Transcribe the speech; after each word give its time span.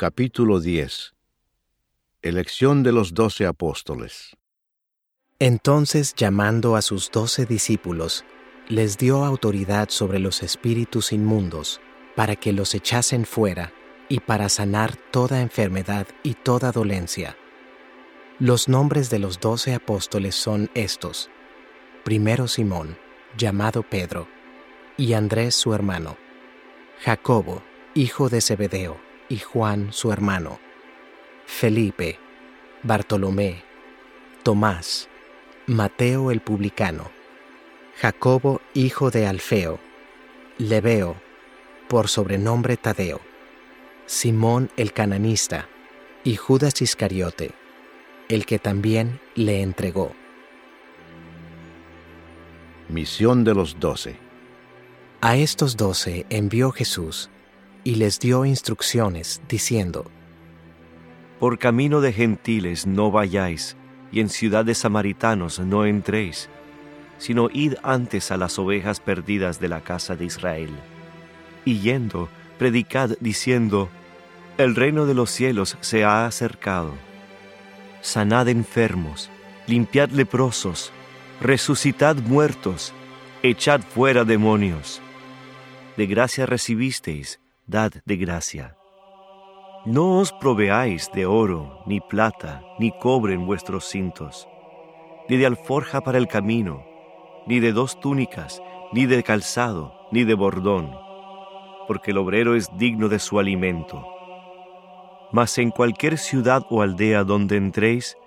Capítulo 0.00 0.60
10 0.60 1.14
Elección 2.22 2.82
de 2.82 2.90
los 2.90 3.12
doce 3.12 3.44
apóstoles 3.44 4.34
Entonces, 5.38 6.14
llamando 6.14 6.74
a 6.74 6.80
sus 6.80 7.10
doce 7.10 7.44
discípulos, 7.44 8.24
les 8.66 8.96
dio 8.96 9.26
autoridad 9.26 9.90
sobre 9.90 10.18
los 10.18 10.42
espíritus 10.42 11.12
inmundos, 11.12 11.82
para 12.16 12.34
que 12.34 12.54
los 12.54 12.74
echasen 12.74 13.26
fuera 13.26 13.74
y 14.08 14.20
para 14.20 14.48
sanar 14.48 14.96
toda 14.96 15.42
enfermedad 15.42 16.06
y 16.22 16.32
toda 16.32 16.72
dolencia. 16.72 17.36
Los 18.38 18.70
nombres 18.70 19.10
de 19.10 19.18
los 19.18 19.38
doce 19.38 19.74
apóstoles 19.74 20.34
son 20.34 20.70
estos. 20.72 21.28
Primero 22.04 22.48
Simón, 22.48 22.96
llamado 23.36 23.82
Pedro, 23.82 24.28
y 24.96 25.12
Andrés 25.12 25.54
su 25.56 25.74
hermano, 25.74 26.16
Jacobo, 27.04 27.62
hijo 27.94 28.30
de 28.30 28.40
Zebedeo, 28.40 29.09
y 29.30 29.38
Juan 29.38 29.92
su 29.92 30.12
hermano, 30.12 30.58
Felipe, 31.46 32.18
Bartolomé, 32.82 33.62
Tomás, 34.42 35.08
Mateo 35.66 36.30
el 36.30 36.40
publicano, 36.40 37.10
Jacobo 37.98 38.60
hijo 38.74 39.10
de 39.10 39.26
Alfeo, 39.26 39.78
Lebeo, 40.58 41.16
por 41.88 42.08
sobrenombre 42.08 42.76
Tadeo, 42.76 43.20
Simón 44.04 44.68
el 44.76 44.92
cananista, 44.92 45.68
y 46.24 46.36
Judas 46.36 46.82
Iscariote, 46.82 47.52
el 48.28 48.44
que 48.44 48.58
también 48.58 49.20
le 49.36 49.62
entregó. 49.62 50.12
Misión 52.88 53.44
de 53.44 53.54
los 53.54 53.78
doce 53.78 54.16
A 55.20 55.36
estos 55.36 55.76
doce 55.76 56.26
envió 56.28 56.72
Jesús 56.72 57.30
y 57.84 57.96
les 57.96 58.18
dio 58.18 58.44
instrucciones, 58.44 59.40
diciendo, 59.48 60.10
Por 61.38 61.58
camino 61.58 62.00
de 62.00 62.12
gentiles 62.12 62.86
no 62.86 63.10
vayáis, 63.10 63.76
y 64.12 64.20
en 64.20 64.28
ciudad 64.28 64.64
de 64.64 64.74
samaritanos 64.74 65.60
no 65.60 65.86
entréis, 65.86 66.48
sino 67.18 67.48
id 67.52 67.74
antes 67.82 68.30
a 68.30 68.36
las 68.36 68.58
ovejas 68.58 69.00
perdidas 69.00 69.60
de 69.60 69.68
la 69.68 69.80
casa 69.82 70.16
de 70.16 70.24
Israel. 70.24 70.70
Y 71.64 71.80
yendo, 71.80 72.28
predicad 72.58 73.10
diciendo, 73.20 73.88
El 74.58 74.74
reino 74.74 75.06
de 75.06 75.14
los 75.14 75.30
cielos 75.30 75.76
se 75.80 76.04
ha 76.04 76.26
acercado. 76.26 76.94
Sanad 78.00 78.48
enfermos, 78.48 79.30
limpiad 79.66 80.10
leprosos, 80.10 80.92
resucitad 81.40 82.16
muertos, 82.16 82.92
echad 83.42 83.82
fuera 83.82 84.24
demonios. 84.24 85.00
De 85.96 86.06
gracia 86.06 86.46
recibisteis, 86.46 87.39
dad 87.70 87.92
de 88.04 88.16
gracia. 88.16 88.76
No 89.86 90.18
os 90.18 90.32
proveáis 90.32 91.10
de 91.14 91.24
oro, 91.24 91.82
ni 91.86 92.00
plata, 92.00 92.62
ni 92.78 92.90
cobre 92.90 93.32
en 93.32 93.46
vuestros 93.46 93.84
cintos, 93.84 94.48
ni 95.28 95.36
de 95.36 95.46
alforja 95.46 96.00
para 96.00 96.18
el 96.18 96.26
camino, 96.26 96.84
ni 97.46 97.60
de 97.60 97.72
dos 97.72 97.98
túnicas, 98.00 98.60
ni 98.92 99.06
de 99.06 99.22
calzado, 99.22 99.94
ni 100.10 100.24
de 100.24 100.34
bordón, 100.34 100.90
porque 101.86 102.10
el 102.10 102.18
obrero 102.18 102.56
es 102.56 102.68
digno 102.76 103.08
de 103.08 103.20
su 103.20 103.38
alimento. 103.38 104.04
Mas 105.32 105.56
en 105.58 105.70
cualquier 105.70 106.18
ciudad 106.18 106.66
o 106.70 106.82
aldea 106.82 107.22
donde 107.22 107.56
entréis, 107.56 108.18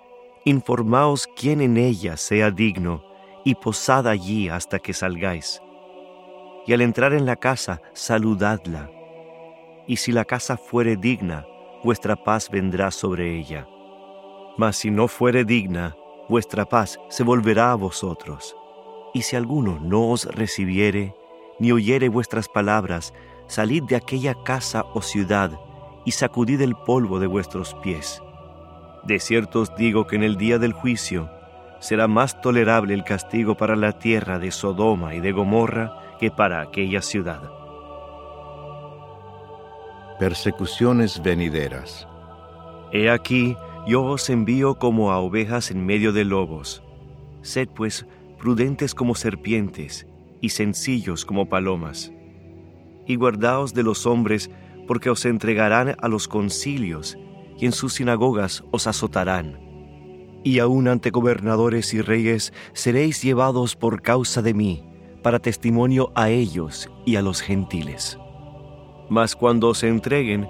informaos 0.44 1.28
quién 1.36 1.60
en 1.60 1.76
ella 1.76 2.16
sea 2.16 2.50
digno, 2.50 3.04
y 3.44 3.54
posad 3.56 4.08
allí 4.08 4.48
hasta 4.48 4.78
que 4.78 4.94
salgáis. 4.94 5.60
Y 6.66 6.72
al 6.72 6.80
entrar 6.80 7.12
en 7.12 7.26
la 7.26 7.36
casa, 7.36 7.82
saludadla. 7.92 8.93
Y 9.86 9.96
si 9.96 10.12
la 10.12 10.24
casa 10.24 10.56
fuere 10.56 10.96
digna, 10.96 11.46
vuestra 11.82 12.16
paz 12.16 12.48
vendrá 12.50 12.90
sobre 12.90 13.38
ella. 13.38 13.66
Mas 14.56 14.76
si 14.76 14.90
no 14.90 15.08
fuere 15.08 15.44
digna, 15.44 15.96
vuestra 16.28 16.64
paz 16.64 16.98
se 17.08 17.22
volverá 17.22 17.72
a 17.72 17.74
vosotros. 17.74 18.56
Y 19.12 19.22
si 19.22 19.36
alguno 19.36 19.78
no 19.80 20.10
os 20.10 20.24
recibiere, 20.24 21.14
ni 21.58 21.72
oyere 21.72 22.08
vuestras 22.08 22.48
palabras, 22.48 23.12
salid 23.46 23.82
de 23.84 23.96
aquella 23.96 24.34
casa 24.44 24.84
o 24.94 25.02
ciudad, 25.02 25.52
y 26.04 26.12
sacudid 26.12 26.60
el 26.60 26.74
polvo 26.74 27.18
de 27.18 27.26
vuestros 27.26 27.74
pies. 27.82 28.22
De 29.04 29.20
cierto 29.20 29.60
os 29.60 29.74
digo 29.76 30.06
que 30.06 30.16
en 30.16 30.22
el 30.22 30.36
día 30.36 30.58
del 30.58 30.72
juicio 30.72 31.30
será 31.78 32.08
más 32.08 32.40
tolerable 32.40 32.94
el 32.94 33.04
castigo 33.04 33.56
para 33.56 33.76
la 33.76 33.98
tierra 33.98 34.38
de 34.38 34.50
Sodoma 34.50 35.14
y 35.14 35.20
de 35.20 35.32
Gomorra 35.32 36.16
que 36.18 36.30
para 36.30 36.62
aquella 36.62 37.02
ciudad. 37.02 37.53
Persecuciones 40.18 41.20
venideras 41.22 42.06
He 42.92 43.10
aquí, 43.10 43.56
yo 43.88 44.04
os 44.04 44.30
envío 44.30 44.78
como 44.78 45.10
a 45.10 45.18
ovejas 45.18 45.72
en 45.72 45.84
medio 45.84 46.12
de 46.12 46.24
lobos. 46.24 46.84
Sed 47.42 47.68
pues 47.74 48.06
prudentes 48.38 48.94
como 48.94 49.16
serpientes 49.16 50.06
y 50.40 50.50
sencillos 50.50 51.24
como 51.24 51.48
palomas. 51.48 52.12
Y 53.08 53.16
guardaos 53.16 53.74
de 53.74 53.82
los 53.82 54.06
hombres, 54.06 54.48
porque 54.86 55.10
os 55.10 55.24
entregarán 55.24 55.96
a 56.00 56.06
los 56.06 56.28
concilios, 56.28 57.18
y 57.58 57.66
en 57.66 57.72
sus 57.72 57.94
sinagogas 57.94 58.62
os 58.70 58.86
azotarán. 58.86 59.58
Y 60.44 60.60
aun 60.60 60.86
ante 60.86 61.10
gobernadores 61.10 61.92
y 61.92 62.00
reyes 62.00 62.52
seréis 62.72 63.20
llevados 63.20 63.74
por 63.74 64.02
causa 64.02 64.42
de 64.42 64.54
mí, 64.54 64.84
para 65.24 65.40
testimonio 65.40 66.12
a 66.14 66.30
ellos 66.30 66.88
y 67.04 67.16
a 67.16 67.22
los 67.22 67.40
gentiles. 67.40 68.16
Mas 69.08 69.36
cuando 69.36 69.68
os 69.68 69.82
entreguen, 69.82 70.48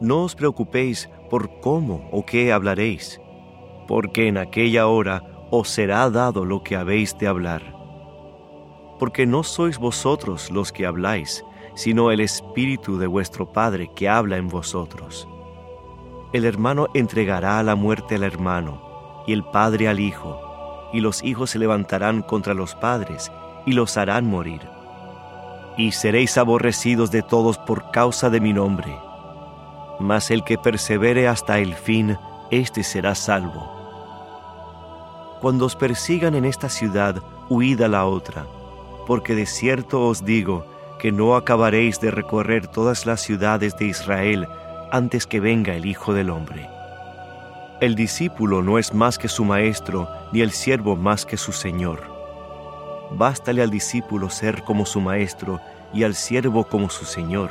no 0.00 0.24
os 0.24 0.34
preocupéis 0.34 1.10
por 1.28 1.60
cómo 1.60 2.08
o 2.12 2.24
qué 2.24 2.52
hablaréis, 2.52 3.20
porque 3.86 4.28
en 4.28 4.38
aquella 4.38 4.86
hora 4.86 5.22
os 5.50 5.68
será 5.68 6.08
dado 6.10 6.44
lo 6.44 6.62
que 6.62 6.76
habéis 6.76 7.16
de 7.18 7.26
hablar. 7.26 7.62
Porque 8.98 9.26
no 9.26 9.42
sois 9.42 9.78
vosotros 9.78 10.50
los 10.50 10.72
que 10.72 10.86
habláis, 10.86 11.44
sino 11.74 12.10
el 12.10 12.20
Espíritu 12.20 12.98
de 12.98 13.06
vuestro 13.06 13.52
Padre 13.52 13.90
que 13.94 14.08
habla 14.08 14.36
en 14.36 14.48
vosotros. 14.48 15.28
El 16.32 16.44
hermano 16.44 16.86
entregará 16.94 17.58
a 17.58 17.62
la 17.62 17.74
muerte 17.74 18.14
al 18.14 18.22
hermano, 18.22 19.24
y 19.26 19.32
el 19.32 19.42
Padre 19.44 19.88
al 19.88 19.98
Hijo, 20.00 20.40
y 20.92 21.00
los 21.00 21.22
hijos 21.24 21.50
se 21.50 21.58
levantarán 21.58 22.22
contra 22.22 22.54
los 22.54 22.74
padres, 22.74 23.32
y 23.66 23.72
los 23.72 23.96
harán 23.96 24.26
morir. 24.26 24.60
Y 25.76 25.92
seréis 25.92 26.36
aborrecidos 26.36 27.10
de 27.10 27.22
todos 27.22 27.58
por 27.58 27.90
causa 27.90 28.30
de 28.30 28.40
mi 28.40 28.52
nombre. 28.52 28.96
Mas 29.98 30.30
el 30.30 30.44
que 30.44 30.58
persevere 30.58 31.28
hasta 31.28 31.58
el 31.58 31.74
fin, 31.74 32.18
éste 32.50 32.82
será 32.82 33.14
salvo. 33.14 33.70
Cuando 35.40 35.66
os 35.66 35.76
persigan 35.76 36.34
en 36.34 36.44
esta 36.44 36.68
ciudad, 36.68 37.22
huid 37.48 37.80
a 37.80 37.88
la 37.88 38.04
otra, 38.04 38.46
porque 39.06 39.34
de 39.34 39.46
cierto 39.46 40.06
os 40.06 40.24
digo 40.24 40.66
que 40.98 41.12
no 41.12 41.34
acabaréis 41.34 41.98
de 42.00 42.10
recorrer 42.10 42.66
todas 42.66 43.06
las 43.06 43.22
ciudades 43.22 43.76
de 43.78 43.86
Israel 43.86 44.46
antes 44.92 45.26
que 45.26 45.40
venga 45.40 45.74
el 45.74 45.86
Hijo 45.86 46.12
del 46.12 46.28
Hombre. 46.28 46.68
El 47.80 47.94
discípulo 47.94 48.62
no 48.62 48.78
es 48.78 48.92
más 48.92 49.16
que 49.16 49.28
su 49.28 49.46
maestro, 49.46 50.06
ni 50.32 50.42
el 50.42 50.50
siervo 50.50 50.96
más 50.96 51.24
que 51.24 51.38
su 51.38 51.52
Señor. 51.52 52.09
Bástale 53.12 53.62
al 53.62 53.70
discípulo 53.70 54.30
ser 54.30 54.62
como 54.62 54.86
su 54.86 55.00
maestro 55.00 55.60
y 55.92 56.04
al 56.04 56.14
siervo 56.14 56.64
como 56.64 56.90
su 56.90 57.04
Señor. 57.04 57.50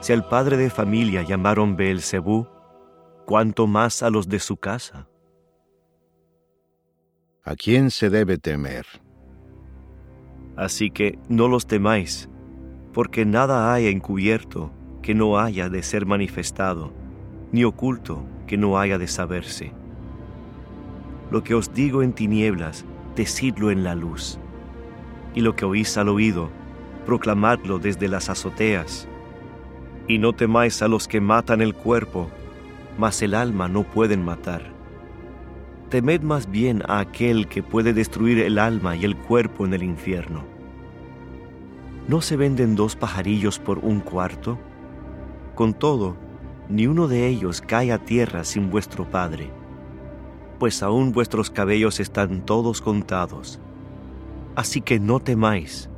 Si 0.00 0.12
al 0.12 0.28
padre 0.28 0.56
de 0.56 0.68
familia 0.68 1.22
llamaron 1.22 1.76
Beelzebú, 1.76 2.46
¿cuánto 3.24 3.66
más 3.66 4.02
a 4.02 4.10
los 4.10 4.28
de 4.28 4.38
su 4.38 4.56
casa? 4.56 5.08
¿A 7.44 7.56
quién 7.56 7.90
se 7.90 8.10
debe 8.10 8.38
temer? 8.38 8.86
Así 10.56 10.90
que 10.90 11.18
no 11.28 11.48
los 11.48 11.66
temáis, 11.66 12.28
porque 12.92 13.24
nada 13.24 13.72
hay 13.72 13.86
encubierto 13.86 14.70
que 15.00 15.14
no 15.14 15.38
haya 15.38 15.68
de 15.68 15.82
ser 15.82 16.06
manifestado, 16.06 16.92
ni 17.50 17.64
oculto 17.64 18.24
que 18.46 18.56
no 18.56 18.78
haya 18.78 18.98
de 18.98 19.08
saberse. 19.08 19.72
Lo 21.30 21.42
que 21.42 21.54
os 21.54 21.72
digo 21.72 22.02
en 22.02 22.12
tinieblas, 22.12 22.84
decidlo 23.14 23.70
en 23.70 23.84
la 23.84 23.94
luz, 23.94 24.38
y 25.34 25.40
lo 25.40 25.56
que 25.56 25.64
oís 25.64 25.96
al 25.96 26.08
oído, 26.08 26.50
proclamadlo 27.04 27.78
desde 27.78 28.08
las 28.08 28.28
azoteas. 28.28 29.08
Y 30.08 30.18
no 30.18 30.32
temáis 30.32 30.82
a 30.82 30.88
los 30.88 31.08
que 31.08 31.20
matan 31.20 31.60
el 31.60 31.74
cuerpo, 31.74 32.28
mas 32.98 33.22
el 33.22 33.34
alma 33.34 33.68
no 33.68 33.84
pueden 33.84 34.24
matar. 34.24 34.72
Temed 35.88 36.22
más 36.22 36.50
bien 36.50 36.82
a 36.88 37.00
aquel 37.00 37.48
que 37.48 37.62
puede 37.62 37.92
destruir 37.92 38.38
el 38.38 38.58
alma 38.58 38.96
y 38.96 39.04
el 39.04 39.16
cuerpo 39.16 39.66
en 39.66 39.74
el 39.74 39.82
infierno. 39.82 40.44
¿No 42.08 42.20
se 42.20 42.36
venden 42.36 42.74
dos 42.74 42.96
pajarillos 42.96 43.58
por 43.58 43.78
un 43.78 44.00
cuarto? 44.00 44.58
Con 45.54 45.74
todo, 45.74 46.16
ni 46.68 46.86
uno 46.86 47.08
de 47.08 47.28
ellos 47.28 47.60
cae 47.60 47.92
a 47.92 47.98
tierra 47.98 48.44
sin 48.44 48.70
vuestro 48.70 49.04
Padre, 49.08 49.50
pues 50.62 50.80
aún 50.84 51.10
vuestros 51.10 51.50
cabellos 51.50 51.98
están 51.98 52.46
todos 52.46 52.80
contados. 52.80 53.58
Así 54.54 54.80
que 54.80 55.00
no 55.00 55.18
temáis, 55.18 55.90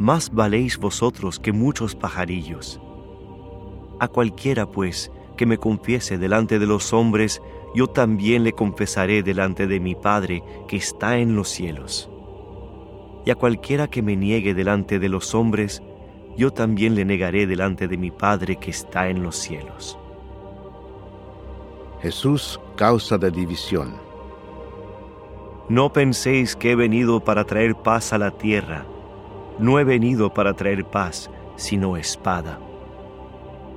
más 0.00 0.34
valéis 0.34 0.78
vosotros 0.78 1.38
que 1.38 1.52
muchos 1.52 1.94
pajarillos. 1.94 2.80
A 4.00 4.08
cualquiera, 4.08 4.66
pues, 4.66 5.12
que 5.36 5.46
me 5.46 5.58
confiese 5.58 6.18
delante 6.18 6.58
de 6.58 6.66
los 6.66 6.92
hombres, 6.92 7.40
yo 7.72 7.86
también 7.86 8.42
le 8.42 8.52
confesaré 8.52 9.22
delante 9.22 9.68
de 9.68 9.78
mi 9.78 9.94
Padre 9.94 10.42
que 10.66 10.76
está 10.76 11.18
en 11.18 11.36
los 11.36 11.48
cielos. 11.48 12.10
Y 13.24 13.30
a 13.30 13.36
cualquiera 13.36 13.86
que 13.86 14.02
me 14.02 14.16
niegue 14.16 14.54
delante 14.54 14.98
de 14.98 15.08
los 15.08 15.36
hombres, 15.36 15.84
yo 16.36 16.52
también 16.52 16.96
le 16.96 17.04
negaré 17.04 17.46
delante 17.46 17.86
de 17.86 17.96
mi 17.96 18.10
Padre 18.10 18.56
que 18.56 18.72
está 18.72 19.08
en 19.08 19.22
los 19.22 19.36
cielos. 19.36 20.00
Jesús 22.02 22.58
causa 22.76 23.18
de 23.18 23.30
división. 23.30 23.92
No 25.68 25.92
penséis 25.92 26.56
que 26.56 26.72
he 26.72 26.74
venido 26.74 27.20
para 27.20 27.44
traer 27.44 27.74
paz 27.74 28.14
a 28.14 28.18
la 28.18 28.30
tierra. 28.30 28.86
No 29.58 29.78
he 29.78 29.84
venido 29.84 30.32
para 30.32 30.54
traer 30.54 30.86
paz, 30.86 31.30
sino 31.56 31.98
espada. 31.98 32.58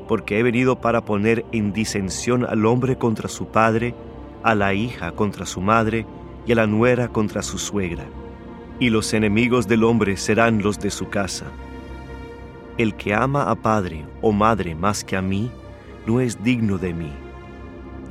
Porque 0.07 0.39
he 0.39 0.43
venido 0.43 0.79
para 0.79 1.03
poner 1.03 1.45
en 1.51 1.73
disensión 1.73 2.45
al 2.45 2.65
hombre 2.65 2.97
contra 2.97 3.27
su 3.27 3.47
padre, 3.47 3.93
a 4.41 4.55
la 4.55 4.73
hija 4.73 5.11
contra 5.11 5.45
su 5.45 5.59
madre 5.59 6.05
y 6.45 6.53
a 6.53 6.55
la 6.55 6.65
nuera 6.65 7.09
contra 7.09 7.41
su 7.41 7.57
suegra. 7.57 8.05
Y 8.79 8.89
los 8.89 9.13
enemigos 9.13 9.67
del 9.67 9.83
hombre 9.83 10.15
serán 10.15 10.63
los 10.63 10.79
de 10.79 10.91
su 10.91 11.09
casa. 11.09 11.47
El 12.77 12.95
que 12.95 13.13
ama 13.13 13.51
a 13.51 13.55
padre 13.55 14.05
o 14.21 14.31
madre 14.31 14.75
más 14.75 15.03
que 15.03 15.17
a 15.17 15.21
mí, 15.21 15.51
no 16.07 16.21
es 16.21 16.41
digno 16.41 16.77
de 16.77 16.93
mí 16.93 17.11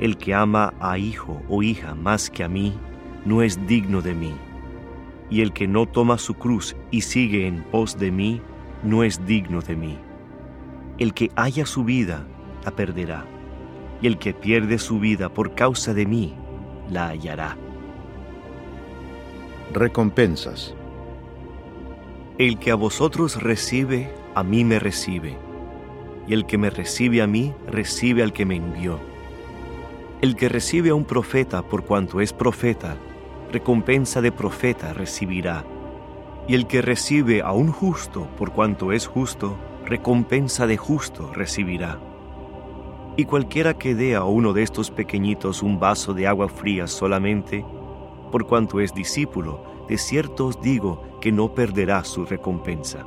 el 0.03 0.17
que 0.17 0.33
ama 0.33 0.73
a 0.81 0.97
hijo 0.97 1.41
o 1.47 1.63
hija 1.63 1.95
más 1.95 2.29
que 2.29 2.43
a 2.43 2.49
mí, 2.49 2.77
no 3.23 3.41
es 3.41 3.65
digno 3.67 4.01
de 4.01 4.13
mí. 4.13 4.33
Y 5.29 5.39
el 5.39 5.53
que 5.53 5.65
no 5.65 5.85
toma 5.85 6.17
su 6.17 6.33
cruz 6.33 6.75
y 6.91 6.99
sigue 6.99 7.47
en 7.47 7.63
pos 7.63 7.97
de 7.97 8.11
mí, 8.11 8.41
no 8.83 9.05
es 9.05 9.25
digno 9.25 9.61
de 9.61 9.77
mí. 9.77 9.97
El 10.97 11.13
que 11.13 11.31
haya 11.37 11.65
su 11.65 11.85
vida, 11.85 12.27
la 12.65 12.71
perderá. 12.71 13.23
Y 14.01 14.07
el 14.07 14.17
que 14.17 14.33
pierde 14.33 14.77
su 14.77 14.99
vida 14.99 15.29
por 15.29 15.55
causa 15.55 15.93
de 15.93 16.05
mí, 16.05 16.35
la 16.91 17.07
hallará. 17.07 17.55
Recompensas. 19.71 20.75
El 22.37 22.59
que 22.59 22.71
a 22.71 22.75
vosotros 22.75 23.41
recibe, 23.41 24.13
a 24.35 24.43
mí 24.43 24.65
me 24.65 24.79
recibe. 24.79 25.37
Y 26.27 26.33
el 26.33 26.45
que 26.45 26.57
me 26.57 26.69
recibe 26.69 27.21
a 27.21 27.27
mí, 27.27 27.53
recibe 27.67 28.21
al 28.21 28.33
que 28.33 28.45
me 28.45 28.57
envió. 28.57 29.12
El 30.23 30.37
que 30.37 30.47
recibe 30.47 30.91
a 30.91 30.95
un 30.95 31.03
profeta 31.03 31.63
por 31.63 31.83
cuanto 31.83 32.21
es 32.21 32.31
profeta, 32.31 32.95
recompensa 33.51 34.21
de 34.21 34.31
profeta 34.31 34.93
recibirá. 34.93 35.65
Y 36.47 36.55
el 36.55 36.65
que 36.65 36.81
recibe 36.81 37.41
a 37.41 37.51
un 37.51 37.73
justo 37.73 38.29
por 38.37 38.53
cuanto 38.53 38.93
es 38.93 39.05
justo, 39.05 39.57
recompensa 39.85 40.65
de 40.65 40.77
justo 40.77 41.29
recibirá. 41.33 41.99
Y 43.17 43.25
cualquiera 43.25 43.73
que 43.73 43.95
dé 43.95 44.15
a 44.15 44.23
uno 44.23 44.53
de 44.53 44.63
estos 44.63 44.91
pequeñitos 44.91 45.61
un 45.61 45.77
vaso 45.77 46.13
de 46.13 46.25
agua 46.25 46.47
fría 46.47 46.87
solamente, 46.87 47.65
por 48.31 48.47
cuanto 48.47 48.79
es 48.79 48.93
discípulo, 48.93 49.65
de 49.89 49.97
cierto 49.97 50.45
os 50.45 50.61
digo 50.61 51.19
que 51.19 51.33
no 51.33 51.53
perderá 51.53 52.01
su 52.05 52.25
recompensa. 52.25 53.05